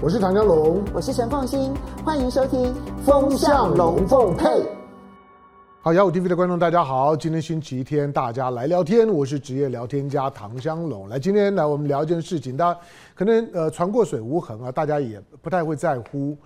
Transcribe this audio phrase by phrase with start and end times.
[0.00, 2.72] 我是唐江龙，我是陈凤欣，欢迎收听
[3.04, 4.44] 《风向龙凤配》。
[5.80, 11.08] 好，雅虎 TV 的观众大家好，今天星期天，大家来聊天，我是职业聊天家唐香龙。
[11.08, 12.80] 来，今天来我们聊一件事情，大家
[13.12, 16.38] 可能呃船过水无痕啊，大家也不太会在乎。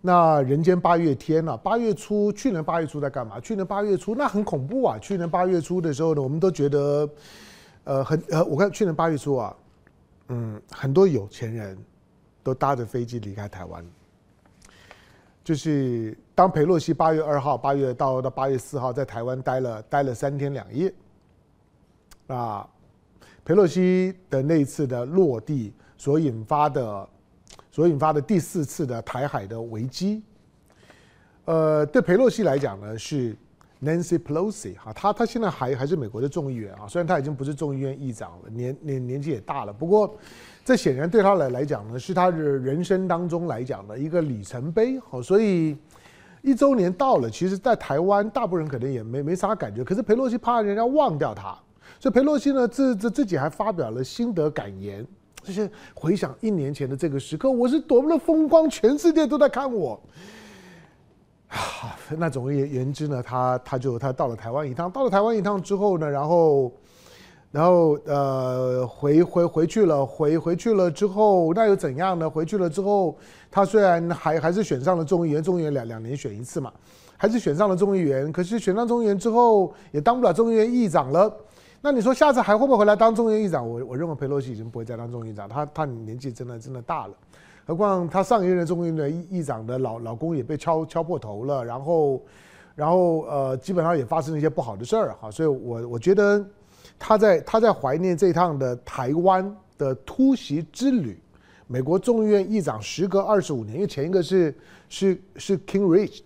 [0.00, 3.40] 那人间八月天啊，八月初，去年八月初在干嘛？
[3.40, 4.96] 去年八月初那很恐怖啊！
[5.00, 7.08] 去年八月初的时候呢，我们都觉得，
[7.82, 9.56] 呃，很呃，我看去年八月初啊，
[10.28, 11.76] 嗯，很多有钱人
[12.50, 13.84] 都搭着飞机离开台湾。
[15.44, 20.92] 就是当裴洛西八月二号、八月到到八月四号在台湾待了待了三天两夜，
[22.26, 22.68] 啊，
[23.44, 27.08] 裴洛西的那一次的落地所引发的。
[27.72, 30.22] 所引发的第四次的台海的危机，
[31.44, 33.36] 呃，对裴洛西来讲呢，是
[33.80, 40.16] Nancy Pelosi 哈，他他现在还还是美国的众议员啊，虽然他已经不是众议院议长了，年年年纪也大了，不过
[40.64, 45.00] 这显然对他来来讲呢，是他的人生当中来讲的一个里程碑。
[45.00, 45.76] 好，所以
[46.42, 51.58] 一周年到了，其实，在台湾大部分人可能也没没啥感觉，可是裴洛西怕人家忘掉他，
[51.98, 55.06] 所以裴洛西呢，自自自己还发表了心得感言。
[55.42, 59.98] 这些回想一年前的这个时刻，我是多么的风光，全世界都在看我。
[61.48, 66.70] 啊，那总而言之呢，他他就他到了台湾一趟，到了台湾一趟之后呢，然后，
[67.52, 72.30] 然后呃回回回去了，回回去了之后，那又怎样呢？
[72.30, 73.16] 回去了之后，
[73.50, 76.72] 他虽然还还是选上了众议员，众议员两两年选一次嘛，
[77.16, 81.32] 还是选上了众议员，可是选上众议员之后，也当不了众议院议长了。
[81.82, 83.68] 那你说下次还会不会回来当众议院议长？
[83.68, 87.14] 我我认为佩洛西已经不会再当众议长，他他年纪真的真的大了，
[87.66, 92.22] 何况他上一任的众议院议议长的老老公也被敲敲破头了，然后，
[92.76, 96.44] 然后呃基本上也发生了一些不好的事儿哈，所以我我觉得
[97.00, 101.18] 他在他在怀念这趟的台湾的突袭之旅，
[101.66, 104.54] 美国众议院议长时隔二十五年，因为前一个是
[104.90, 106.20] 是是 King Rich，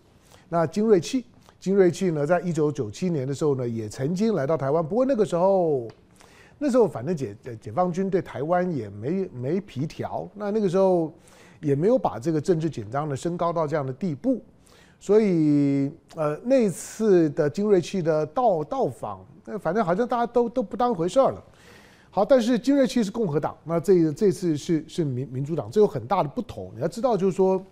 [0.49, 1.25] 那金瑞气。
[1.61, 4.87] 金瑞气呢，在一九九七年的时候呢，也曾经来到台湾。
[4.87, 5.89] 不过那个时候，
[6.59, 11.11] 那时候反正解解放军对台湾也没没皮条，那那个时候
[11.61, 14.45] 也没有把这个政治紧张的升高到这样的地步。
[15.05, 21.45] 所以，呃，那次的金瑞气的到到访，那反正好像大家都都不当回事儿了。
[22.11, 26.73] 好，但是金瑞气是共和党，那这这次是是民民主党，这有很大的不同。
[26.75, 27.63] 你要知道，就是说。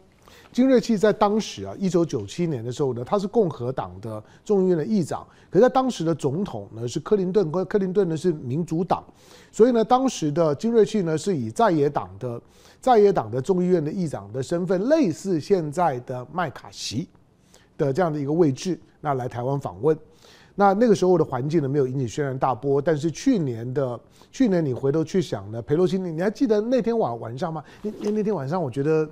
[0.51, 9.03] 金瑞气在当时啊，一九九七年的时候呢，他是共和党的众议院的议长，可在当时的总统呢是克林顿，克林顿呢是民主党，
[9.51, 12.41] 所以呢，当时的金瑞气呢是以在野党的
[12.81, 17.09] 在野党的众议院的议长的身份，类似现在的麦卡锡
[17.77, 19.97] 的这样的一个位置，那来台湾访问。
[20.55, 23.99] 那那个时候的环境呢，没有引起轩然大波，但是去年的
[24.31, 27.65] 去年你回头去想呢，裴洛西，你你还记得那天晚晚上吗？
[27.83, 29.09] 那那天晚上，我觉得。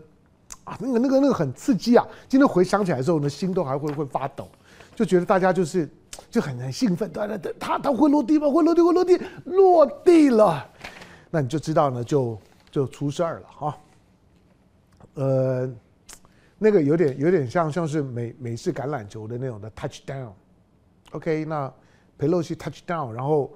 [0.65, 2.05] 啊，那个、那个、那个很刺激啊！
[2.29, 4.49] 今天回想起来的时候呢，心都还会会发抖，
[4.97, 5.89] 就觉得大家就是
[6.29, 8.51] 就很很兴奋，对对对，他他会落地吗？
[8.51, 10.69] 会落地，会落地，落地了，
[11.31, 12.37] 那你就知道呢，就
[12.69, 13.77] 就出事儿了哈。
[15.15, 15.71] 呃，
[16.61, 21.73] 那个有点有点像像是美美式橄榄球的那种的 touchdown，OK，那
[22.17, 23.53] 裴洛西 touchdown，然后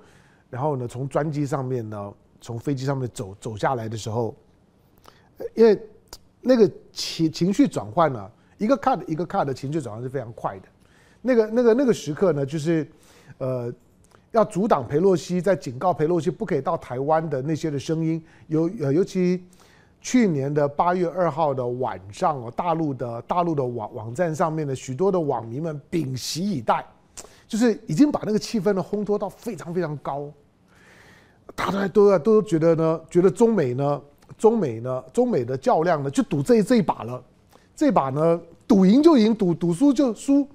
[0.51, 4.35] 然后呢，从专机上面呢，从飞机上面走走下来的时候，
[5.55, 5.81] 因为。
[6.47, 10.69] 那个情情绪转换呢，一个 cut 一个 cut 的情绪转换是非常快的。
[11.23, 12.87] 那个那个那个时刻呢，就是，
[13.39, 13.73] 呃，
[14.31, 19.43] 要阻挡裴洛西，在警告裴洛西不可以到台湾的那些的声音，尤呃尤其
[20.05, 26.85] 去年的八月二号的晚上哦，大陆的大陆的网网站上面的许多的网民们屏息以待，
[27.49, 30.31] 就是已经把那个气氛呢烘托到非常非常高，
[31.55, 34.01] 大家都都觉得呢，觉得中美呢。
[34.37, 37.23] 中美呢，中美的较量呢，就赌这这一把了。
[37.77, 40.49] 这把呢，赌赢就赢，赌赌输就输。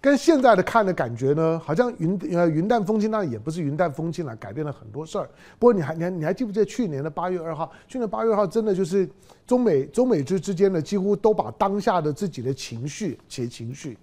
[0.00, 5.28] 跟现在的看的感觉呢，好像云呃云淡风轻，当然也不是云淡风轻了，改变了很多事儿。
[5.58, 7.70] 不过你还你还你还记不记得去年的八月二号？
[7.88, 9.08] 去年八月二号真的就是
[9.44, 13.98] 中美中美之之间呢，几乎都把当下的自己的情绪且情绪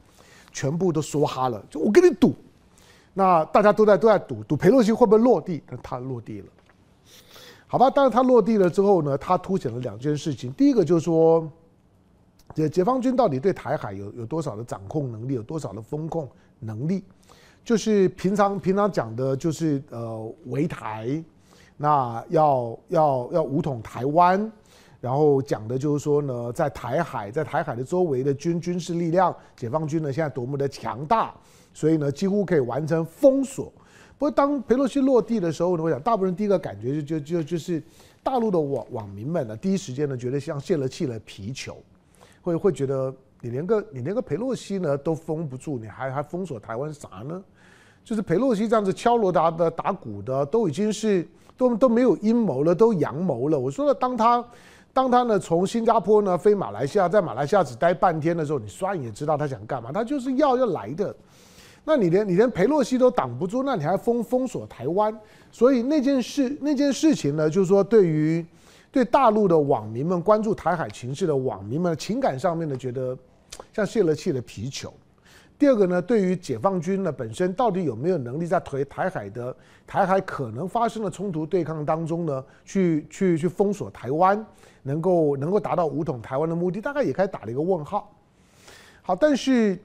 [0.51, 1.63] 全部都说哈了。
[1.69, 2.36] 就我跟你赌，
[3.13, 5.63] 那大家都在都在赌赌裴洛西会不会落地？
[5.65, 6.48] 但他落地了。
[7.68, 10.51] 好吧，当然他落地了之后呢，他凸显了两件事情。
[10.53, 11.50] 第一个就是说，
[12.56, 16.28] 解解放军到底对台海有有多少的掌控能力，有多少的封控
[16.60, 17.04] 能力？
[17.66, 21.22] 就是平常平常讲的，就是呃围台，
[21.75, 24.52] 那要要要武统台湾，
[25.02, 31.36] 然后讲的就是说呢，在台海在台海的周围的军军事力量，解放军呢现在多么的强大，
[31.74, 33.74] 所以呢几乎可以完成封锁。
[34.18, 37.84] 不过，当佩洛西落地的时候呢，我想大部分人第一个感觉就就就就是
[38.24, 41.75] 大陆的网网民们呢，第一时间呢觉得像泄了气的皮球，
[42.45, 43.12] 会会觉得
[43.42, 47.44] 你连个你连个裴洛西呢都封不住，你还还封锁台湾啥呢？
[48.03, 51.27] 就是裴洛西这样子敲锣打的打鼓的，都已经是
[51.57, 53.59] 都都没有阴谋了，都阳谋了。
[53.59, 54.45] 我说了，当他
[54.94, 61.15] 当他呢从新加坡呢飞马来西亚，在马来西亚只待半天的时候，你算也知道他想干嘛，他就是要要来的。
[61.83, 65.19] 那你连你连裴洛西都挡不住，那你还封封锁台湾？
[65.51, 68.45] 所以那件事那件事情呢，就是说对于
[68.95, 73.18] 对大陆的网民们关注台海情势的网民们情感上面呢，觉得
[73.74, 74.94] 像泄了气的皮球。
[75.59, 79.53] 第二个呢，对于解放军呢本身到底有没有能力在台台海的
[79.86, 84.45] 台海可能发生的冲突对抗当中呢，去去去封锁台湾，
[84.83, 88.09] 能够能够达到武统台湾的目的，大概也开始打了一个问号。
[89.01, 89.77] 好，但是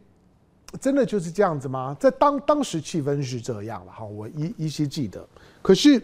[0.80, 1.96] 真的就是这样子吗？
[1.98, 5.28] 在当当时气氛是这样了哈，我依依稀记得。
[5.62, 6.00] 可是，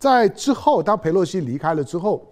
[0.00, 2.26] 在之后，当裴洛西离开了之后，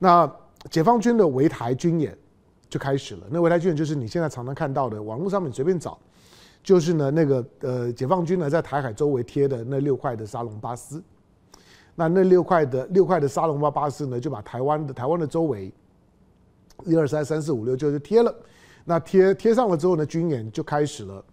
[0.00, 0.28] 那
[0.68, 2.18] 解放军的围台军演。
[2.66, 3.26] 就开始了。
[3.30, 5.96] 那围台军演就是你现在常常看到的，网络上面随便找，
[6.60, 11.00] 就是呢那个呃解放军呢在台海周围贴的那六块的沙龙巴斯。
[11.94, 15.72] 那那六块的六块的沙龙巴巴斯呢，就把台湾的台湾的周围
[16.84, 18.34] 一二三三四五六就就贴了。
[18.84, 21.24] 那贴贴上了之后呢，军演就开始了。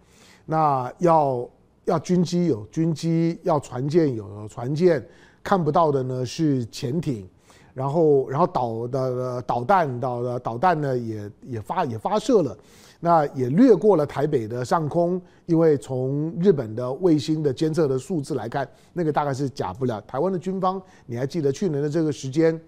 [0.44, 1.50] 那要
[1.86, 5.04] 要军机有军机，要船舰有船舰，
[5.42, 7.28] 看不到的呢是潜艇。
[7.74, 12.54] 然后，然后导的导弹导的导弹呢，也也发也发射了，
[13.00, 19.98] 那也掠过了台北的上空，因为从日本的卫星的监测的数字来看，那个大概是假不了。
[20.02, 22.60] 台湾的军方，你还记得去年的这个时间，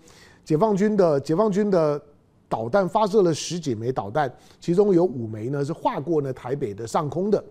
[0.42, 2.00] 解放军的解放军的
[2.48, 7.44] 导弹发射了十几枚导弹，其中有五枚呢是划过了台北的上空的，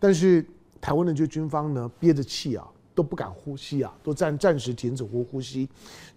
[0.00, 0.44] 但是
[0.80, 2.66] 台湾的这军方呢憋着气啊。
[3.00, 5.66] 都不敢呼吸啊，都暂暂时停止呼呼吸，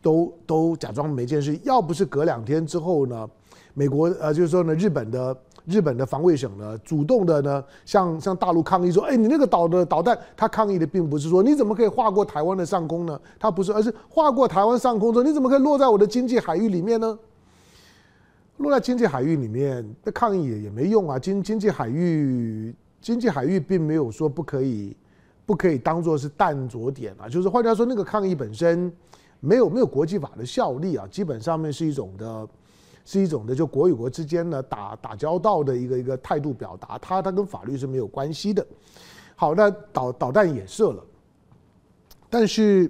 [0.02, 1.58] 都都假装没件事。
[1.64, 3.30] 要不是隔两天之后呢，
[3.74, 13.18] 美国呃就是说呢，日本的日本的防卫省呢，主动的呢向向大陆抗议说，哎，你那个导的导弹，他抗议的并不是说你怎么可以划过台湾的上空呢？
[13.40, 17.18] 他不是，而是划过台湾上空之后，你怎么可以落在我的经济海域里面呢？
[18.58, 21.18] 落在经济海域里面，那抗议也也没用啊。
[21.18, 24.94] 经经济海域经济海域并没有说不可以。
[25.46, 28.92] 不可以当做是弹着点啊，就是换句话说，那个抗议本身
[29.42, 32.48] 没有没有国际法的效力啊，基本上面是一种的，
[33.04, 38.66] 是一种的，就国与国之间呢打打交道的一个一个态度表达，它它跟法律是没有关系的。
[39.36, 41.04] 好，那导导弹也射了，
[42.30, 42.90] 但是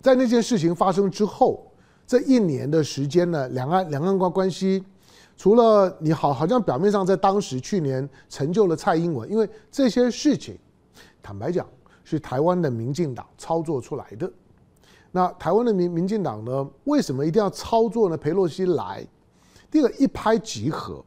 [0.00, 1.70] 在那件事情发生之后，
[2.06, 4.82] 这一年的时间呢，两岸两岸关关系，
[5.36, 10.56] 除了你好好像表面上在当时去年成就了蔡英文，因为这些事情。
[11.26, 11.66] 坦白讲，
[12.04, 14.30] 是台湾的民进党操作出来的。
[15.10, 16.70] 那台湾的民民进党呢？
[16.84, 18.16] 为什么一定要操作呢？
[18.16, 19.04] 裴洛西来，
[19.68, 21.04] 第一个一拍即合，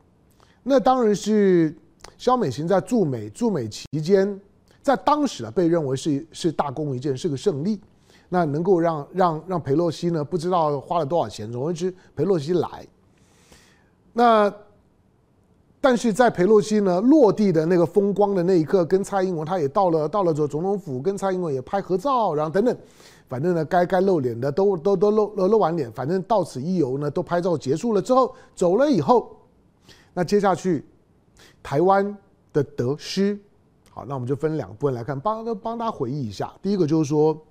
[0.62, 1.74] 那当然是
[2.18, 4.38] 萧美琴在驻美驻美期间，
[4.81, 7.80] 在当时啊被认为是是大功一件，是个胜利。
[8.27, 12.86] 那能够让让让裴洛西呢，不知道花了多少钱，总而言之，裴洛西来，
[14.12, 14.54] 那。
[15.81, 22.77] 但是在裴洛西呢落地的那个风光的那一刻，跟蔡英文他也到了到了这总统府，跟蔡英文也拍合照，然后等等，
[23.29, 29.37] 反正呢该该露脸的都都都露露露完脸，反正到此一游呢都拍照结束了之后走了以后，
[30.13, 30.85] 那接下去
[31.63, 32.18] 台湾
[32.51, 33.39] 的得失，
[33.89, 36.54] 好，那我们就分两部分来看，帮帮大家回忆一下。
[36.61, 37.42] 第一个就是说，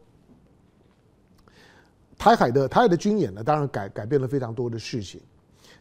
[2.19, 5.19] 台海的台海的军演呢，当然改改变了非常多的事情。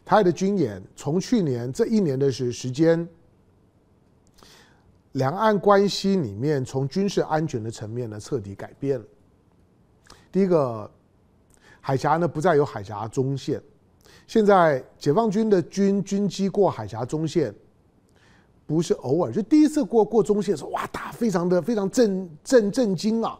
[0.08, 3.06] 台海的军演从去年这一年的时时间，
[5.12, 9.04] 两岸关系里面从军事安全的层面呢彻底改变了。
[10.32, 10.90] 第一个，
[11.82, 13.60] 海峡呢不再有海峡中线，
[14.26, 17.54] 现在解放军的军军机过海峡中线，
[18.64, 23.38] 不是偶尔，就第一次过过中线的时候，哇，打非常的非常震震震惊啊！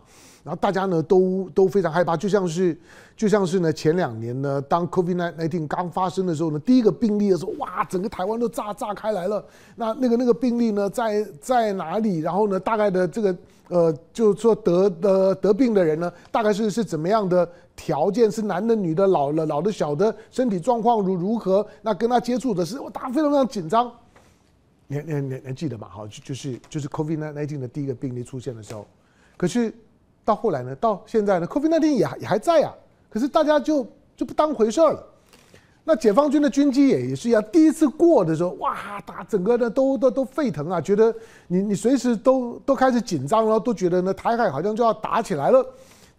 [0.49, 2.75] 然后大家呢都都非常害怕，就像是
[3.14, 9.45] 就像是呢前两年呢，当 COVID-19 刚发生的时候呢，第一个病例的时候，哇，整个台湾都炸炸开来了。
[9.76, 12.21] 那那个那个病例呢在在哪里？
[12.21, 13.37] 然后呢，大概的这个
[13.69, 18.31] 呃，就是说得得得病的人呢，大概是是怎么样的条件？
[18.31, 21.67] 是男的、女的、老了、老的、小的，身体状况如如何？
[21.83, 23.93] 那跟他接触的是，我，大家非常非常紧张。
[24.87, 25.87] 你你你你记得吗？
[25.90, 28.87] 好，就就是就是 COVID-19 的第一个病例出现的时候，
[29.37, 29.71] 可是。
[30.28, 30.76] 到后来呢？
[30.76, 32.75] 到现在呢？COVID-19 也也还在啊，
[33.08, 35.02] 可是大家就就不当回事儿了。
[35.85, 41.14] 那解放军的军机也也是一样，第一次过的时候，哇，打整个的都都都沸腾啊，觉得
[41.47, 45.66] 你你随时都都开始紧张了，都觉得呢台海好像就要打起来了。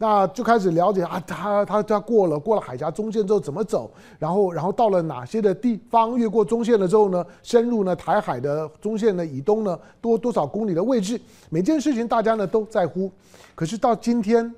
[0.02, 13.12] 那就开始了解啊，他他他过了过了海峡中线之后怎么走，然后然后到了哪些的地方，越过中线了之后呢，深入呢台海的中线的以东呢多多少公里的位置，每件事情大家呢都在乎，
[13.54, 14.50] 可是到今天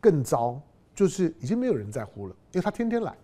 [0.00, 0.60] 更糟，
[0.96, 3.14] 就是已经没有人在乎了，因为他天天来。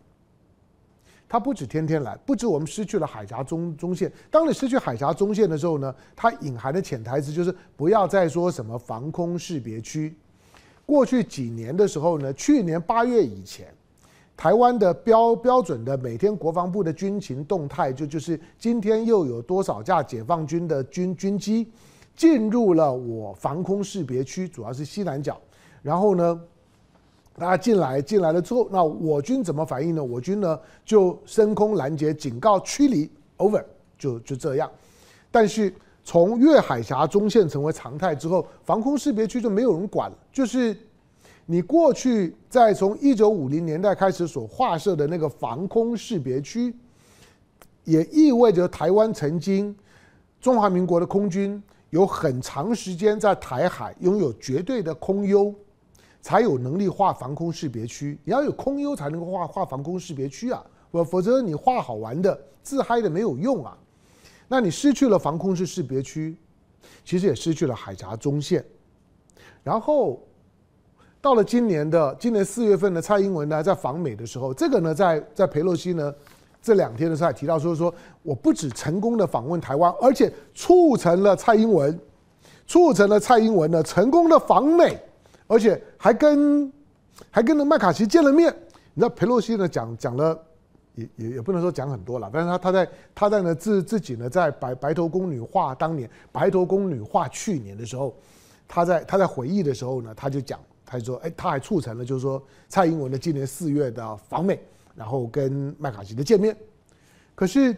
[1.29, 4.11] 他不止天天来，不止我们失去了海峡中中线。
[4.31, 10.17] 当你失去海峡中线的时候呢，它隐含的潜台词就是不要再说什么防空识别区。
[10.89, 13.67] 过去几年的时候呢，去年八月以前，
[14.35, 21.71] 台湾的标标准的每天国防部的军情动态就就是今天又有多少架解放军的军军机
[22.17, 25.39] 进入了我防空识别区，主要是西南角，
[25.83, 26.41] 然后呢。
[27.41, 30.03] 大家进来进来了之后，那我军怎么反应呢？
[30.03, 33.63] 我军呢就升空拦截、警告、驱离，over，
[33.97, 34.69] 就就这样。
[35.31, 35.73] 但是
[36.09, 40.17] 从越海峡中线成为常态之后，防空识别区就没有人管了。
[40.33, 40.75] 就是
[41.45, 46.75] 你过去在从一九五零年代开始所划设的那个防空识别区，
[47.85, 49.77] 也意味着台湾曾经
[50.41, 55.55] 中华民国的空军有很长时间在台海拥有绝对的空优。
[56.23, 63.77] 才有能力画防空识别区，你要有空优才能够画画防空识别区啊，否否则你画好玩的自嗨的没有用啊。
[64.49, 66.37] 那你失去了防空识识别区，
[67.05, 68.65] 其实也失去了海峡中线。
[69.63, 70.21] 然后
[71.21, 76.15] 到了今年的今年四月份的蔡英文呢，在访美的时候，这个呢，在在佩洛西呢
[76.63, 81.99] 这两天的时候还提到说说，我不止成功的访问台湾，而且促成了蔡英文，
[82.67, 84.99] 促成了蔡英文呢成功的访美。
[85.51, 86.71] 而且还跟
[87.31, 88.55] 还跟那麦卡锡见了面，
[88.93, 90.39] 你知道佩洛西呢讲讲了，
[90.99, 98.15] 也也也不能说讲很多了，但是他他在他在呢自自己呢在白白头宫女画当年白头宫女画去年的时候，
[98.67, 104.59] 他在他在回忆的时候呢，他就讲，他就说，哎，他还促成了就是说蔡英文的今年四月的访美，
[104.95, 106.57] 然后跟麦卡锡的见面，
[107.35, 107.77] 可是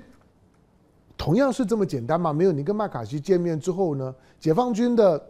[1.16, 2.32] 同样是这么简单吗？
[2.32, 5.22] 没有，你跟麦卡锡见面之后呢，解放军的。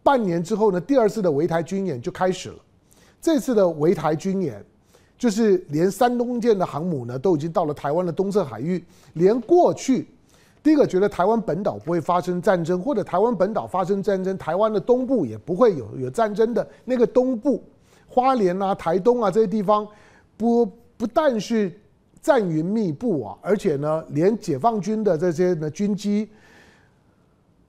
[0.00, 2.56] 半年之后呢，第二次的围台军演就开始了。
[3.20, 4.64] 这次的围台军演，
[5.18, 8.82] 就是连山东舰的航母呢都已经到了台湾的东侧海域。
[9.14, 10.08] 连过去
[10.62, 17.62] 第一个觉得台湾本岛不会发生战争，或者台湾本岛发生战争，台湾的东部也不会有有战争的那个东部，
[18.06, 19.86] 花莲啊、台东啊这些地方，
[20.36, 20.64] 不
[20.96, 21.72] 不但是
[22.22, 26.28] 战云密布啊，而且呢，连解放军的这些呢军机。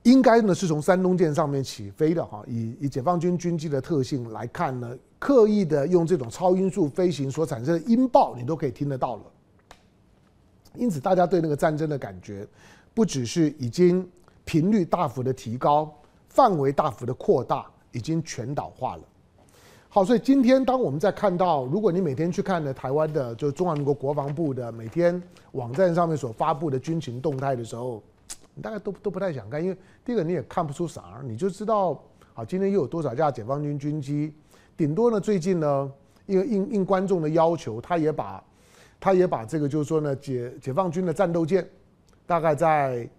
[0.03, 9.23] 应该呢是从山东舰上面起飞的哈，以以解放军军机的特性来看呢，刻意的用这种超音速飞行所产生的音爆，你都可以听得到了。
[10.75, 12.47] 因此，大家对那个战争的感觉，
[12.93, 14.09] 不只是已经
[14.45, 15.93] 频率大幅的提高，
[16.29, 19.03] 范围大幅的扩大，已经全岛化了。
[19.89, 28.01] 好，所以今天当我们在看到，如果你每天去看的台湾的，就中华民国国防部的每天网站上面所发布的军情动态的时候。
[28.61, 32.01] 大概都都不太想看，因为第一个你也看不出啥，你就知道，
[32.33, 34.33] 好，今天又有多少架解放军军机，
[34.75, 35.91] 顶多呢最近呢，
[36.25, 38.43] 因为应应观众的要求，他也把，
[38.99, 41.67] 他也把这个就是说呢解解放军的战斗舰，
[42.25, 43.09] 大概在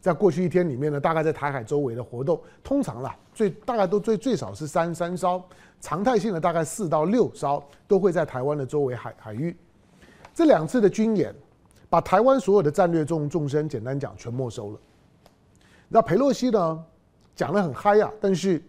[0.00, 5.42] 在过去一天里面呢，大概在台海周围的活动，通常啦最大概都最最少是三三艘，
[5.80, 9.56] 常态性的大概四到六艘都会在台湾的周围海海域，
[10.34, 11.34] 这两次的军演。
[11.94, 14.80] 把台湾所有的战略重重心，简单讲，全没收了。
[15.88, 16.84] 那裴洛西呢，
[17.36, 18.60] 讲得很嗨啊，但是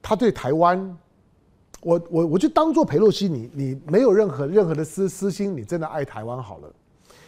[0.00, 0.96] 他对台湾，
[1.80, 6.72] 我我我就当做裴洛西你，你没有任何任何的私私心，你真的爱台湾好了。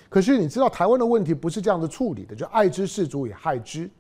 [0.08, 3.90] 可是你知道台湾的问题不是这样子处理的，就爱之是足以害之。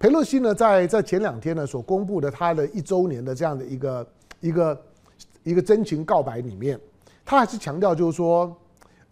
[0.00, 4.08] 裴洛西呢，在在前两天呢所公布的他的一周年的这样的一个
[4.40, 4.82] 一个
[5.44, 6.80] 一个真情告白里面，
[7.24, 8.52] 他还是强调就是说。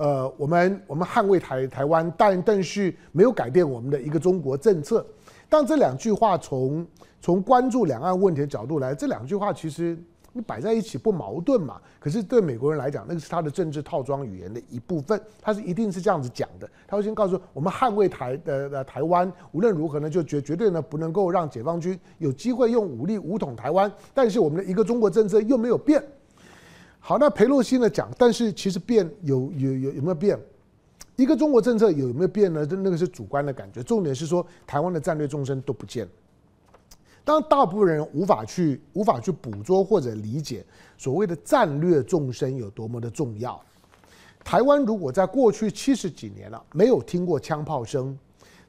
[0.00, 5.04] 呃，我们我们捍卫台台湾，但但是没有改变我们的一个中国政策。
[5.47, 6.87] 但这两句话从
[7.21, 9.95] 从关注两岸问题的角度来，这两句话其实
[10.33, 11.78] 你摆在一起不矛盾嘛？
[11.99, 16.66] 可是对美国人来讲，那个是他的政治套装语言的一部分，他是一定是这样子讲的。
[16.87, 23.92] 他会先告诉我们捍卫台的的台湾，无论如何呢，就绝绝对呢不能够让解放军有机会用武力武统台湾。
[24.14, 26.02] 但是我们的一个中国政策又没有变。
[27.00, 30.38] 好，那裴洛西呢讲，但是其实变有有有有没有变？
[31.16, 32.64] 一个中国政策有没有变呢？
[32.71, 36.12] 那个是主观的感觉，重点是说台湾的战略纵深都不见了。
[37.25, 40.64] 当大部分人无法去无法去捕捉或者理解
[40.97, 43.61] 所谓的战略纵深有多么的重要。
[44.42, 48.19] 台湾如果在过去七十几年了没有听过枪炮声，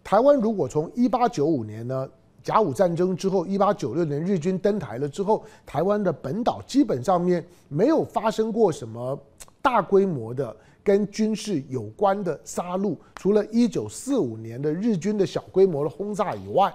[0.03, 2.09] 台湾如果从一八九五年呢
[2.43, 9.17] 甲午战争之后，一八九六年日军登台了之后，台湾的本岛基本上面没有发生过什么
[9.61, 16.73] 大规模的 跟军事有关的杀戮，除了一九四五年的日军的小规模的轰炸以外，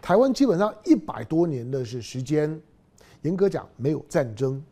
[0.00, 2.58] 台湾基本上一百多年的是时间，
[3.20, 4.62] 严格讲没有战争。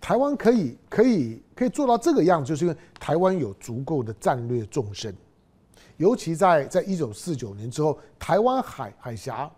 [0.00, 5.14] 台湾可以可以可以做到这个样子，就是因为台湾有足够的战略纵深。
[6.02, 9.48] 尤其在在一九四九年之后，台湾海海峡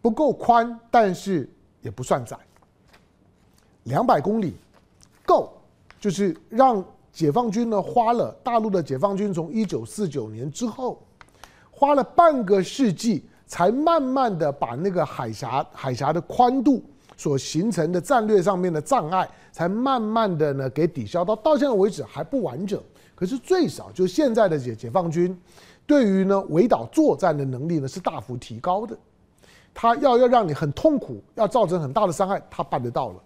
[0.00, 2.38] 不够宽，但是也不算窄，
[3.82, 4.54] 两百公里
[5.26, 5.52] 够，
[5.98, 6.82] 就是让
[7.12, 11.02] 解放军呢花了大陆的解放军从一九四九年之后
[11.72, 16.80] 花了半个世纪，才慢慢的把那个海峡海峡的宽度
[17.16, 22.80] 所形成的战略上面的障碍，才慢慢的呢给抵消到到现在为止还不完整。
[23.24, 25.34] 可是最少，就现在的解解放军，
[25.86, 28.94] 对于呢围岛作战的能力呢是大幅提高的。
[29.72, 33.22] 他要要让你很痛苦，要造成很大的伤害，他办得到了。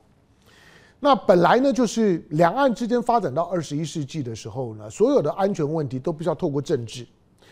[1.01, 7.05] 那本来呢就是两岸之间发展到二十一世纪的时候呢，所有的安全问题都必须要透过政治。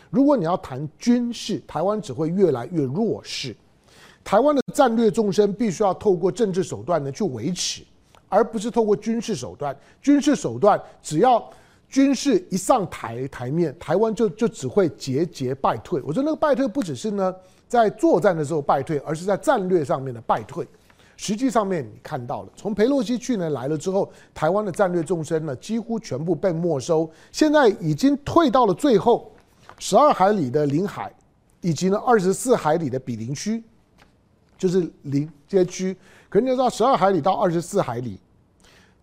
[0.09, 3.53] 如果你要谈军事，台湾只会越来越弱势。
[4.23, 7.83] 台湾的战略纵深必须要透过政治手段呢去维持，
[8.29, 9.77] 而不是透过军事手段。
[10.01, 11.45] 军事手段只要
[11.89, 16.01] 军事一上台台面，台湾就就只会节节败退。
[16.01, 17.33] 我说那个败退不只是呢
[17.65, 20.67] 在作战的时候败退，而是在战略上面的败退。
[21.15, 29.31] 实际上面你看到了，从裴洛西去年来了之后，台湾的战略纵深呢几乎全部被没收，现在已经退到了最后
[29.79, 31.11] 十二海里的领海，
[31.61, 33.63] 以及呢二十四海里的毗邻区，
[34.57, 35.95] 就是临街区。
[36.27, 38.19] 可是你知道十二海里到二十四海里，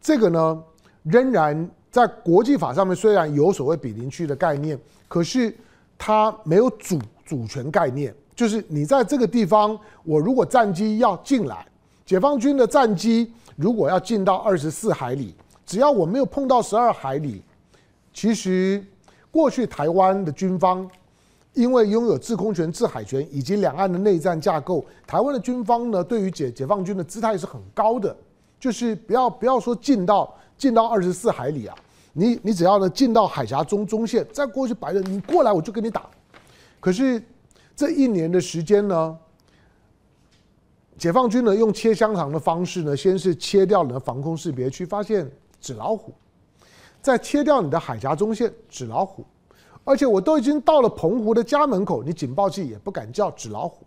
[0.03, 0.63] 这个呢
[1.03, 1.71] 仍然。
[1.95, 5.57] 在国际法上面，虽然有所谓比邻区的概念，可是
[5.97, 8.13] 它没有主主权概念。
[8.35, 11.65] 就是你在这个地方，我如果战机要进来，
[12.05, 17.41] 解放军的战机如果要进到二十四海里，只要我没有碰到十二海里，
[18.13, 18.85] 其实
[19.31, 20.91] 过去台湾的军方
[21.53, 28.17] 因为拥有制空权、制海权以及两岸的内战架构，台湾的军方呢对于解解放军的姿态是很高的，
[28.59, 31.77] 就是不要不要说进到进到二十四海里啊。
[32.17, 36.09] 你你只要呢进到海峡中中线，再过去白人，你过来我就跟你打。
[36.79, 37.21] 可是
[37.75, 39.19] 这一年的时间呢，
[40.97, 45.29] 解放军呢用切香肠的方式呢，先是切掉了防空识别区，发现
[45.61, 46.15] 纸老虎，
[47.03, 49.25] 再切掉你的海峡中线纸老虎，
[49.83, 53.85] 而且我都已经到了澎湖的家门口，你警报器也不敢叫纸老虎。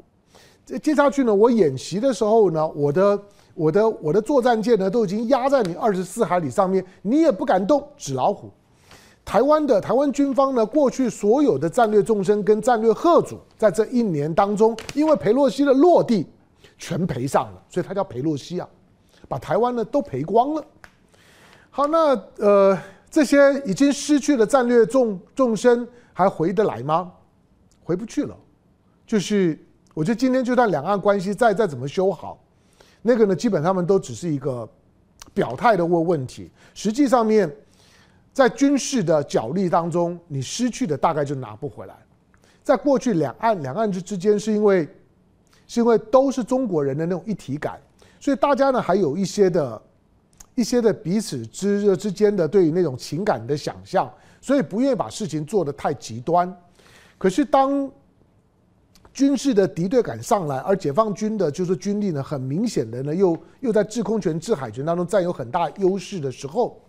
[0.84, 3.18] 接下去呢，我演习的时候呢，我的。
[3.58, 8.52] 我的我的作战舰呢，都已经压在你二十四海里上面，你也不敢动纸老虎。
[9.26, 16.26] 台湾的台湾军方呢，过去所有的战略纵深跟战略贺主，在这一年当中，因为裴洛西的落地
[16.78, 18.70] 全赔上了，所以他叫裴洛西啊，
[19.28, 20.63] 把台湾呢都赔光了。
[21.72, 22.78] 好，那呃
[23.10, 27.12] 这些已经失去了战略纵纵深，还回得来吗？
[27.84, 28.38] 回不去了。
[29.06, 29.60] 就是
[29.93, 32.39] 我觉得今天就算两岸关系再再怎么修好。
[33.01, 34.67] 那个呢，基本上们都只是一个
[35.33, 36.51] 表态的问问题。
[36.73, 37.49] 实际上面，
[38.33, 41.95] 在军事的角力当中，你失去的大概就拿不回来。
[42.63, 44.88] 在过去两岸两岸之之间，是因为
[45.67, 47.79] 是因为都是中国人的那种一体感，
[48.19, 49.81] 所以大家呢还有一些的
[50.53, 56.53] 一些的彼此之之间的对于那种情感的想象，所以不愿意把事情做得太极端。
[57.17, 57.89] 可是当
[59.17, 66.80] 军事的敌对感上来，而解放军的就是军力呢，很明显的呢，又又在制空权、制海权当中占有很大优势的时候，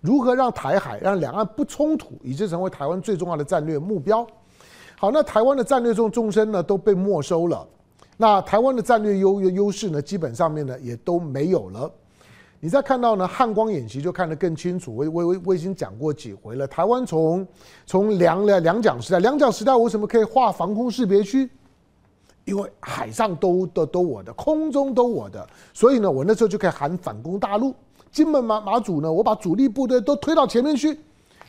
[0.00, 4.26] 如何让台海让两岸不冲突，以致成为台湾最重要的战略目标？
[4.96, 7.68] 好，那台湾的战略重纵深呢都被没收了，
[8.16, 11.92] 那台湾的战略优优势呢，基本上面呢也都没有了。
[12.60, 16.66] 你再看到呢汉光演习就看得更清楚，我我我我已经讲过几回了。
[16.66, 17.46] 台湾从
[17.84, 21.46] 从两两两蒋时代，两蒋时代为什么可以画防空识别区？
[22.44, 27.74] 因为海上都都都我的，空中都我的，所以呢，我那时候就可以喊反攻大陆。
[28.12, 30.98] 金门马马祖呢，我把主力部队都推到前面去，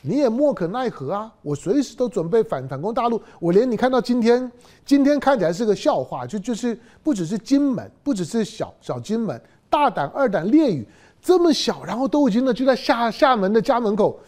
[0.01, 1.31] 你也莫可奈何啊！
[1.41, 3.21] 我随时都准备反反攻大陆。
[3.39, 4.51] 我连你看到今天，
[4.85, 10.87] 今天看起来是个笑话，就就是不只是金门，不只是小小金门，大胆二胆烈屿
[11.21, 14.19] 这么小，然后都已经呢就在厦厦门的家门口。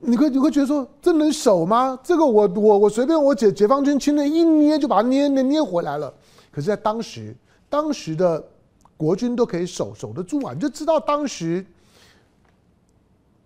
[0.00, 1.98] 你会你会觉得说，这能守吗？
[2.04, 6.12] 这个我我我随便我解解放军轻的一捏就把它捏捏捏回来了。
[6.52, 7.34] 可是，在当时，
[7.68, 8.42] 当时的
[8.96, 11.64] 国军都可以守守得住啊，你就知道当时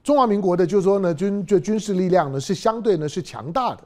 [0.05, 3.83] 中华民国的，就是说呢，军就军事力量呢是相对呢是强大的。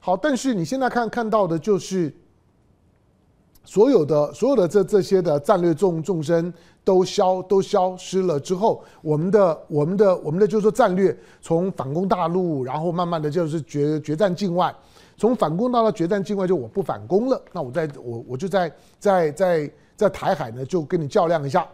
[0.00, 2.12] 好，但是你现在看看到的就是
[3.66, 6.52] 所有的所有的这这些的战略纵纵深
[6.84, 14.74] 都消都消失了之后，我们的我们的我们的就是说战略从反攻大陆，然后慢慢的就是决决战境外，
[15.18, 21.66] 从反攻到了决战境外，就我不反攻了，那我在我我就在在在在台海呢就跟你较量一下。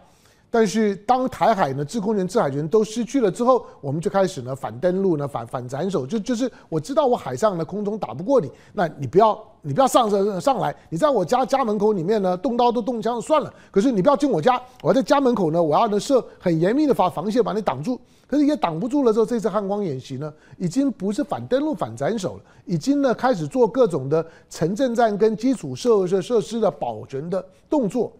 [0.53, 28.13] 但是当台海呢制空权、制海权都失去了之后，我们就开始呢反登陆呢反反斩首，就就是我知道我海上呢空中打不过你，那你不要你不要上上上来，你在我家家门口里面呢动刀都动枪算了，可是你不要进我家，我在家门口呢我要呢设很严密的防防线把你挡住，可是也挡不住了之后，这次汉光演习呢已经不是反登陆反斩首了，已经呢开始做各种的城镇战跟基础设设设施的保全的动作。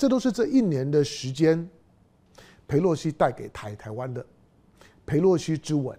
[0.00, 1.68] 这都是这一年的时间，
[2.66, 4.24] 裴洛西带给台台湾的
[5.04, 5.94] 裴洛西之吻，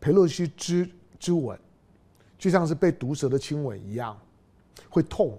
[0.00, 1.60] 裴洛西之之吻，
[2.38, 4.18] 就像是被毒蛇的亲吻一样，
[4.88, 5.38] 会痛，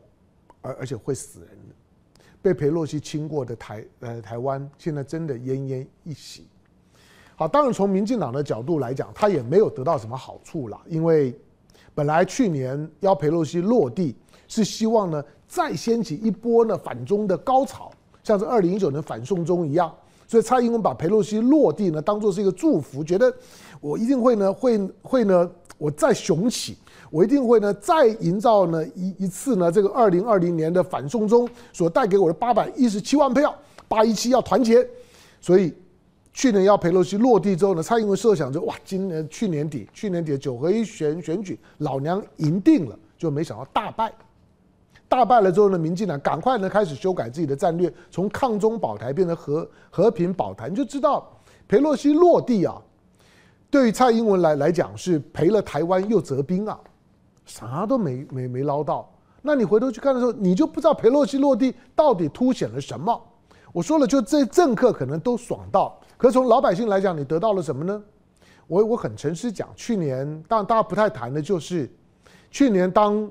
[0.62, 1.76] 而而且会死人的。
[2.40, 6.46] 被裴洛西亲过的台呃台湾，现在真的奄奄一息。
[7.36, 11.36] 好，当然从民进党的角度来讲，他也没有得到什么好处了，因为
[12.00, 14.16] 本来去年邀裴洛西落地，
[14.48, 15.22] 是希望呢。
[15.50, 17.92] 再掀起一波呢反中的高潮，
[18.24, 19.94] 像是二零一九年反送中一样，
[20.28, 23.34] 所以蔡英文把裴洛西落地呢当做是一个祝福，觉得
[23.82, 26.78] 我一定会呢会会呢我再雄起，
[27.10, 33.54] 我一定会呢再营造呢一一次呢这个二零二零年的反送中所带给我的八百一十七万票，
[33.90, 34.88] 八一七要团结，
[35.42, 35.74] 所以
[36.39, 44.10] 去年要裴洛西落地之后呢，蔡英文设想就哇，今年去年底去年底的九合一选选举老娘赢定了，就没想到大败。
[45.10, 50.69] 大败了之后呢，民进党赶快呢开始修改自己的战略，从抗中保台变成和和平保台。
[50.69, 51.30] 你就知道
[51.67, 52.82] 裴洛西落地啊，
[53.69, 56.80] 对于蔡英文来来讲是赔了台湾又折兵啊，
[57.45, 59.12] 啥都没没没捞到。
[59.41, 63.21] 那你回头去看的时候，你就不知道裴洛西落地到底凸显了什么。
[63.73, 68.03] 我说了，就这政客可能都爽到，可是从老百姓来讲，你得到了什么呢？
[68.67, 71.89] 我我很诚实讲，去年当大家不太谈的就是
[72.51, 73.27] 去年当。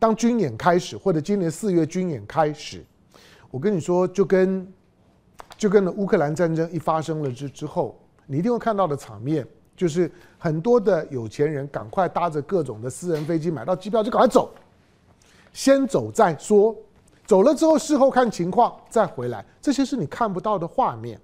[0.00, 2.86] 当军演开始，或者今年四月军演开始，
[3.50, 4.72] 我跟你说，就跟
[5.56, 9.44] 就跟乌克兰战争一发生了之之后，你一定会看到的场面，
[9.76, 14.52] 就是很多的有钱人赶快搭着各种的私人飞机，买到机票就赶快走，
[15.52, 16.76] 先走再说，
[17.26, 21.20] 走了之后事后看情况再回来，这些是你看不到的画面。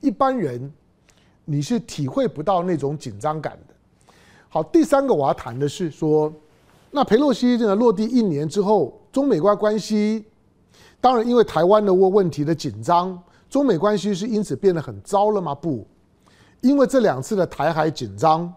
[0.00, 0.72] 一般人
[1.44, 3.74] 你是体会不到那种紧张感的。
[4.48, 6.32] 好，第三个我要谈的是说。
[6.92, 10.24] 那佩洛西这个落地一年之后，中美关关系
[11.00, 13.16] 当然因为台湾的问问题的紧张，
[13.48, 15.54] 中美关系是因此变得很糟了吗？
[15.54, 15.86] 不，
[16.60, 18.52] 因为这两次的台海紧张，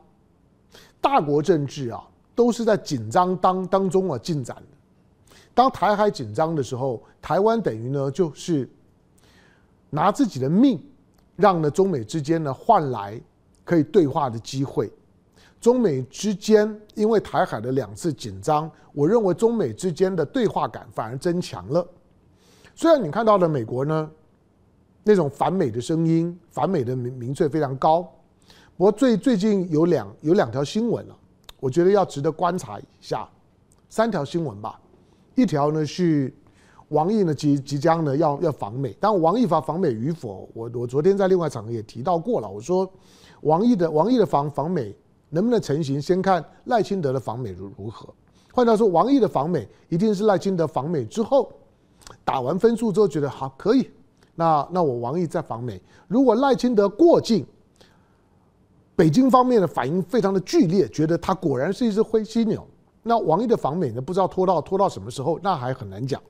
[1.00, 2.04] 大国政治啊
[2.34, 5.38] 都是在紧张当当中啊进展的。
[5.54, 8.68] 当台海紧张的时候，台湾等于呢就是
[9.92, 10.84] 拿自己的命，
[11.36, 13.20] 让呢中美之间呢换来
[13.64, 14.92] 可以对话的机会。
[15.60, 21.88] 中美之间因为台海的两次紧张，我认为中美之间的对话感反而增强了。
[22.76, 24.12] 虽然你看到了美国呢，
[25.04, 28.02] 那种反美的声音、反美的民民粹非常高，
[28.76, 31.16] 不过最最近有两有两条新闻了，
[31.60, 33.28] 我觉得要值得观察一下。
[33.88, 34.80] 三条新闻吧，
[35.36, 36.34] 一条呢是
[36.94, 42.90] 王毅呢即即将呢要要访美，但王毅访访美与否，我我昨天在另外场合也提到过了，我说
[43.42, 44.96] 王毅的王毅的访访美。
[45.36, 46.00] 能不能成型？
[46.00, 48.08] 先看赖清德的访美如如何。
[48.54, 51.52] 换句话说，王毅的访美一定是赖清德访美之后
[52.24, 53.90] 打完分数之后觉得好可以，
[54.36, 55.82] 那那我王毅再访美。
[56.08, 57.44] 如果赖清德过境，
[58.96, 62.64] 北京方面的反应非常的剧烈，觉得他果然是一只灰犀牛。
[63.02, 66.22] 那王毅的访美呢，不知道拖到拖到什么时候，那还很难讲。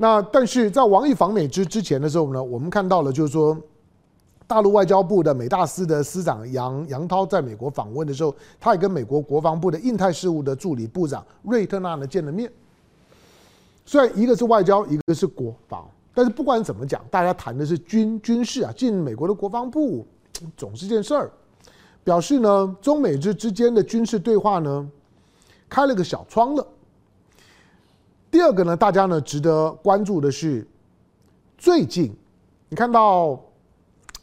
[0.00, 3.56] 那但是在王毅访美之之前的时候呢，我们看到了就是说。
[4.46, 12.50] 大陆外交部的美大司的司长杨杨涛在美国访问的时候，他也跟美国国防部的印太事务的助理部长瑞特纳呢见了面。
[13.86, 20.04] 虽然一个是外交，一个是国防，但是不管怎么讲，大家谈的是军军事啊，进美国的国防部
[20.56, 21.30] 总是件事儿。
[22.02, 24.90] 表示呢，中美之之间的军事对话呢
[25.68, 26.66] 开了个小窗了。
[28.30, 30.66] 第二个呢，大家呢值得关注的是，
[31.58, 32.14] 最近
[32.68, 33.40] 你看到。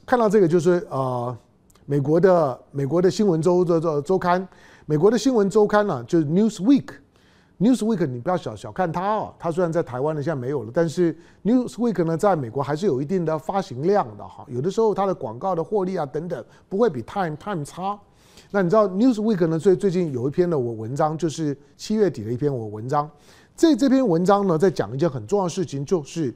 [0.06, 1.38] 看到这个就是呃，
[1.86, 4.48] 美国的美国的新闻周周周周刊，
[4.86, 18.00] 美国的新闻周刊呢，就是 Newsweek，Newsweek 你不要小小看它哦，它虽然在台湾呢现在没有了，但是 Newsweek 呢在美国还是有一定的发行量的哈，有的时候它的广告的获利啊等等不会比 Time Time 差。
[18.50, 19.60] 那你知道 Newsweek 呢？
[19.60, 23.12] 最最近有一篇的我文章，就是七月底的一篇我文章。
[23.58, 26.32] 这这篇文章呢，在讲一件很重要的事情，就是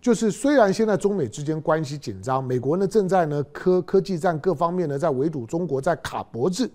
[0.00, 6.68] 就是虽然现在中美之间关系紧张，美国呢正在呢科科技战各方面呢在围堵中国，在卡脖子，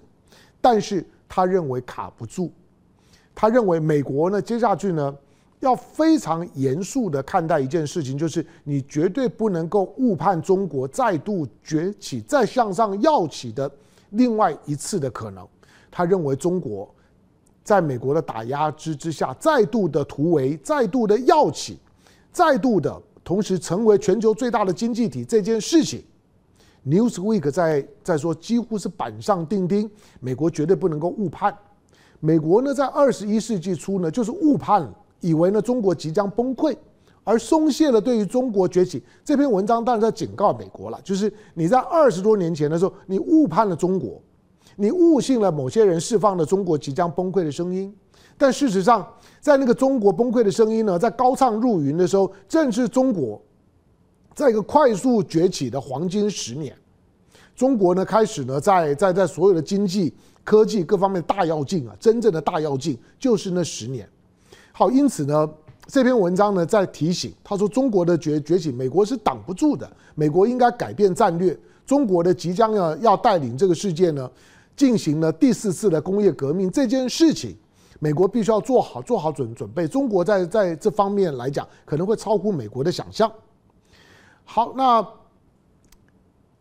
[0.62, 2.50] 但是他认为卡不住。
[3.36, 5.14] 他认为美国呢接下去呢
[5.60, 13.70] 要非常严肃的看待一件事情，就是你绝对不能够误判中国再度崛起、再向上要起的。
[14.12, 15.46] 另外一次的可能，
[15.92, 16.90] 他认为中国
[17.68, 21.78] 在美国的打压之之下，再度的突围，再度的跃起，
[22.32, 26.02] 再度的同时成为全球最大的经济体这件事情
[26.86, 31.54] ，Newsweek 在在说几乎是板上钉钉，美国绝对不能够误判。
[32.22, 36.74] 美国呢，在二十一世纪初呢，就是误判了，以为呢中国即将崩溃。
[37.26, 44.22] 而松懈了对于中国崛起这篇文章，当然在警告美国了，就是你在二十多年前的时候，你误判了中国，
[44.78, 47.94] 你误信了某些人释放了中国即将崩溃的声音。
[48.38, 49.06] 但事实上，
[49.42, 53.42] 在那个中国崩溃的声音呢，在高唱入云的时候，正是中国
[54.34, 56.74] 在一个快速崛起的黄金十年。
[57.56, 60.14] 中国呢，开始呢，在在在所有的经济、
[60.44, 64.08] 科技各方面大跃进啊，真正的大跃进就是那十年。
[64.72, 65.50] 好，因此呢。
[65.90, 69.90] 这篇文章呢，在提醒他说，中国的崛崛起，美国是挡不住的。
[70.16, 71.58] 美国应该改变战略。
[71.86, 74.30] 中国的即将要要带领这个世界呢，
[74.78, 77.58] 进行了第四次的工业革命这件事情，
[78.00, 79.86] 美国必须要做好做好准准备。
[79.86, 83.30] 中国在在这方面来讲，可能会超乎美国的想象。
[84.46, 85.06] 好，那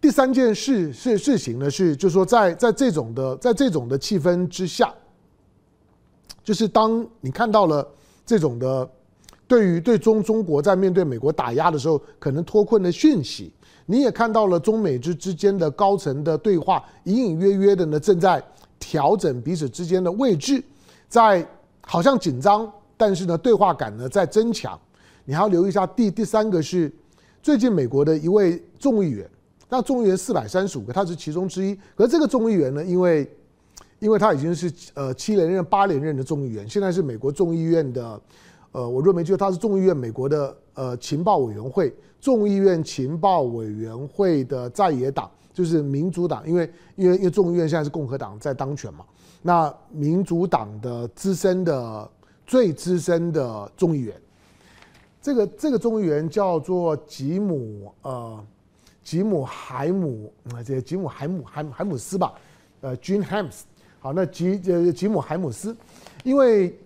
[0.00, 4.92] 第三件事事事情呢，是就是说在在这种的在这种的气氛之下，
[6.42, 7.87] 就是当你看到了
[8.24, 8.90] 这种的。
[9.48, 13.52] 对于对中中国在面对美国打压的时候，可能脱困的讯息，
[13.87, 18.42] 你也看到了中美之之间的高层的对话，隐隐约约的呢正在
[18.79, 20.62] 调整彼此之间的位置，
[21.09, 21.46] 在
[21.83, 24.79] 好像紧张，但是呢对话感呢在增强。
[25.25, 26.92] 你还要留意一下第第三个是
[27.42, 29.29] 最近美国的一位众议员，
[29.68, 31.75] 那众议员四百三十五个，他是其中之一。
[31.94, 33.29] 可是这个众议员呢，因为
[33.99, 38.20] 因为他已经是呃七连任八连任的众议员，现在是美国众议院的。
[38.72, 49.05] 呃，我认为就他是众议院美国的呃情报委员会，众议院情报委员会的在野党就是民主党，因为因为因为众议院现在是共和党在当权嘛，
[49.43, 52.09] 那民主党的资深的
[52.47, 54.15] 最资深的众议员，
[55.21, 58.45] 这个这个众议员叫做吉姆呃
[59.03, 62.35] 吉姆海姆啊这吉姆海姆海姆海姆斯吧，
[62.83, 63.62] 呃 Gene Helms，
[63.99, 65.77] 好，那吉呃吉姆海姆斯，
[66.23, 66.79] 因为。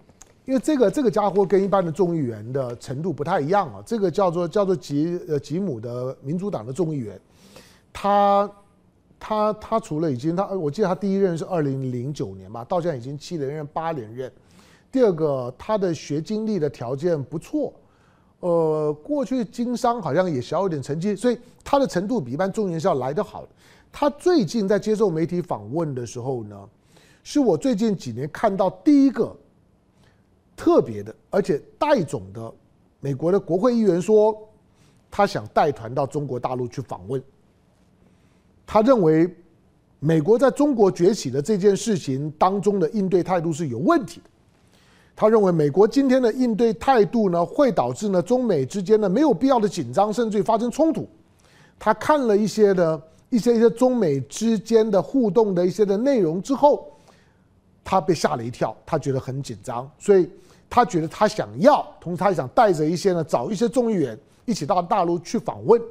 [0.51, 7.21] 因为这个这个家伙跟一般的众议员的程度不太一样啊，这个叫做叫做吉呃吉姆的民主党的众议员，
[7.93, 8.51] 他
[9.17, 14.29] 他他除了已经他我记得他第一任是二零零九年吧，到现在已经七连任八连任。
[14.91, 17.73] 第二个他的学经历的条件不错，
[18.41, 23.47] 呃，过去经商好像也小有点成绩，所以他的程度比一般众议员是要来得好。
[23.93, 26.59] 他最近在接受媒体访问的时候呢，
[27.23, 29.33] 是我最近几年看到第一个。
[30.61, 32.53] 特别的，而且带总的
[33.01, 34.37] 美国的国会议员说，
[35.11, 37.23] 他想带团到中国大陆去访问。
[38.67, 39.35] 他认为
[39.99, 44.29] 美国在中国崛起的这件事情当中的应对态度是有问题的。
[45.17, 51.09] 他认为美国今天的应对态度呢，会导致呢中美之间呢没有必要的紧张，甚至于发生冲突。
[51.79, 56.87] 他看了一些的一些一些中美之间的互动的一些的内容之后，
[57.83, 60.29] 他被吓了一跳，他觉得很紧张，所以。
[60.71, 65.83] 他觉得他想要，同时他也想带着一些呢，找一些众议员一起到大陆去访问，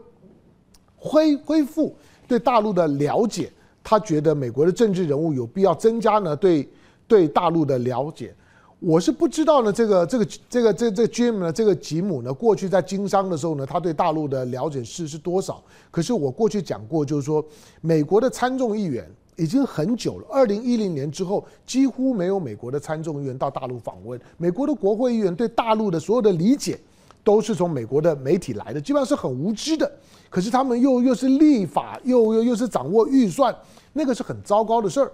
[0.96, 1.94] 恢恢复
[2.26, 3.52] 对大陆的了解。
[3.84, 6.70] 他觉得美国的政治人物有必要增加呢对
[7.08, 8.34] 对大陆的了解。
[8.80, 15.62] 我是不知道呢，这个这个这个这这 Jim 呢，这个吉姆呢，过去在经商的时候呢，他对大陆的了解是是多少？
[15.92, 17.46] 可是我过去讲过，就是说
[17.82, 19.06] 美国的参众议员。
[19.40, 20.28] 已经很久了。
[20.30, 24.20] 二零一零年之后，几乎没有美国的参众议员到大陆访问。
[24.38, 26.78] 美国的国会议员对大陆的所有的理解，
[27.24, 29.90] 都是从美国的媒体来的，基本上是很无知的。
[30.30, 33.56] 可是他们又又是立法，又又又是掌握预算，
[33.94, 35.12] 那个是很糟糕的事儿。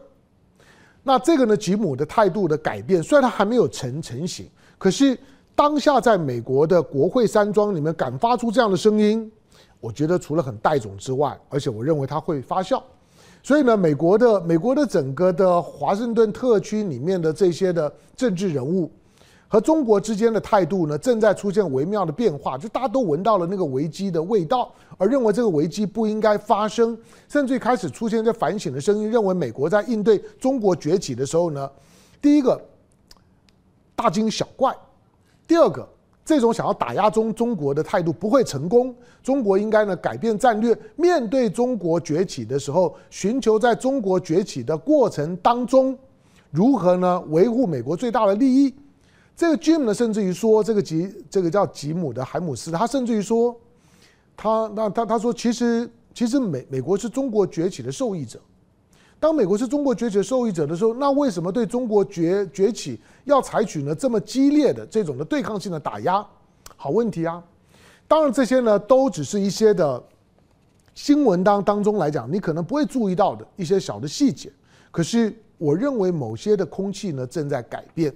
[1.03, 5.15] 那这个呢，吉姆的态度的改变，虽然他还没有成成型，可是
[5.53, 9.31] 当下在美国的国会山庄里面敢发出这样的声音，
[9.79, 12.81] 我觉得除了很带种之外，而且我认为他会发酵。
[13.45, 18.89] 所以呢，美国的美国的整个的华盛顿特区里面的这些的政治人物，
[19.47, 26.97] 和中国之间的态度呢，正在出现微妙的变化，就大家都闻到了那个危机的味道，而认为这个危机不应该发生，
[27.29, 31.69] 甚至开始出现在反省的声音，认为美国在应对中国崛起的时候呢，
[32.19, 32.59] 第一个
[33.95, 34.75] 大惊小怪，
[35.47, 35.87] 第二个。
[36.25, 45.95] 这种想要打压中中国的态度不会成功，中国应该呢改变战略，面对中国崛起的时候，寻求在中国崛起的过程当中，
[46.49, 48.73] 如何呢维护美国最大的利益。
[49.35, 53.55] 这个 Jim 呢，甚至于说，这个吉这个叫吉姆的海姆斯，他甚至于说，
[54.35, 58.39] 他那他他说，其实其实美美国是中国崛起的受益者。
[59.17, 66.23] 当美国是中国崛起的受益者的时候，那为什么对中国崛崛起要采取呢这么激烈的这种的对抗性的打压？
[66.75, 67.43] 好问题啊！
[68.07, 70.03] 当然这些呢都只是一些的
[70.93, 74.51] 新闻当当中来讲，你可能不会注意到的一些小的细节。
[74.91, 78.13] 可是我认为某些的空气呢正在改变，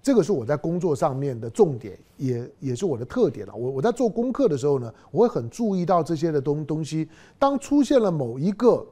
[0.00, 3.54] 这个是我在工作上面的重点，也也是我的特点了。
[3.56, 7.08] 我我在做功课的时候呢，我会很注意到这些的东东西。
[7.36, 8.86] 当出现了某一个。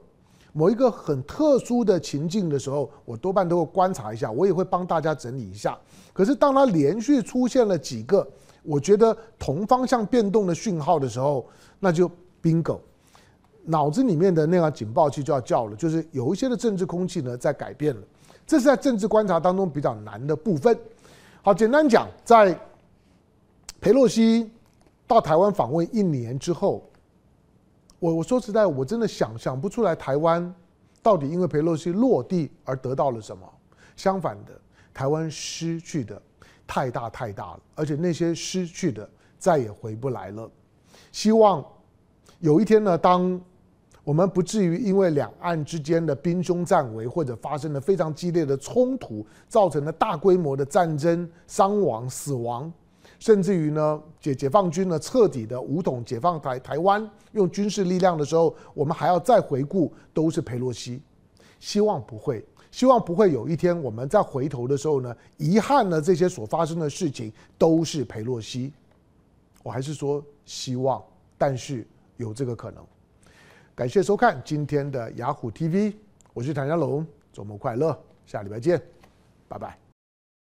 [0.56, 5.76] 某一个很特殊的情境的时候，我多半都会观察一下，我也会帮大家整理一下。
[6.12, 8.24] 可是当它连续出现了几个
[8.62, 11.44] 我觉得同方向变动的讯号的时候，
[11.80, 12.08] 那就
[12.40, 12.78] bingo，
[13.64, 18.02] 脑子里面的那个警报器就要叫了，就是有一些的政治空气呢在改变了。
[18.46, 20.78] 这是在政治观察当中比较难的部分。
[21.42, 22.56] 好，简单讲，在
[23.80, 24.48] 佩洛西
[25.04, 26.88] 到台湾访问一年之后。
[28.04, 30.54] 我我说实在，我真的想想不出来台湾
[31.02, 33.50] 到底因为裴洛西落地而得到了什么。
[33.96, 34.52] 相反的，
[34.92, 36.20] 台湾失去的
[36.66, 40.50] 太大太大了，而且那些失去的再也回不来了。
[41.12, 41.64] 希望
[42.40, 43.40] 有一天呢，当
[44.02, 52.70] 我们不至于因为两岸之间的兵凶战危，或者发生了非常激烈的冲突，造成了大规模的战争、伤亡、死亡。
[53.24, 61.00] 甚至于呢，解解放军呢彻底的武统解放台台湾，用军事力量的时候，我们还要再回顾，都是裴洛西。
[61.58, 68.70] 希望不会，希望不会有一天我们再回头的时候呢，遗憾呢这些所发生的事情都是裴洛西。
[69.62, 71.02] 我还是说希望，
[71.38, 71.86] 但是
[72.18, 72.84] 有这个可能。
[73.74, 75.94] 感谢收看今天的雅虎 TV，
[76.34, 78.78] 我是谭家龙，周末快乐，下礼拜见，
[79.48, 79.83] 拜拜。